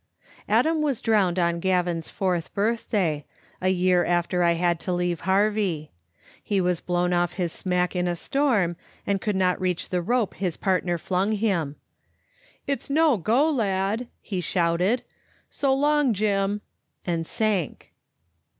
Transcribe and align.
Adam 0.49 0.81
was 0.81 0.99
drowned 0.99 1.37
on 1.37 1.59
Gavin's 1.59 2.09
fourth 2.09 2.51
birthday, 2.55 3.23
a 3.61 3.69
year 3.69 4.03
after 4.03 4.41
I 4.41 4.53
had 4.53 4.79
to 4.79 4.91
leave 4.91 5.25
Harvie. 5.29 5.91
He 6.43 6.59
was 6.59 6.81
blown 6.81 7.13
off 7.13 7.33
his 7.33 7.53
smack 7.53 7.95
in 7.95 8.07
a 8.07 8.15
storm, 8.15 8.77
and 9.05 9.21
could 9.21 9.35
not 9.35 9.61
reach 9.61 9.89
the 9.89 10.01
rope 10.01 10.33
his 10.33 10.57
partner 10.57 10.97
flung 10.97 11.33
him. 11.33 11.75
"It's 12.65 12.89
no 12.89 13.15
go, 13.15 13.47
lad," 13.47 14.07
he 14.23 14.41
shouted; 14.41 15.03
"so 15.51 15.71
long, 15.71 16.15
Jim," 16.15 16.61
and 17.05 17.27
sank. 17.27 17.91